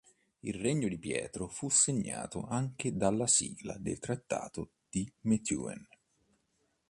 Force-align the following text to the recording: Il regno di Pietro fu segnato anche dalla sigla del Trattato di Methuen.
Il 0.39 0.55
regno 0.55 0.87
di 0.87 0.97
Pietro 0.97 1.47
fu 1.47 1.69
segnato 1.69 2.47
anche 2.47 2.97
dalla 2.97 3.27
sigla 3.27 3.77
del 3.77 3.99
Trattato 3.99 4.71
di 4.89 5.07
Methuen. 5.25 5.87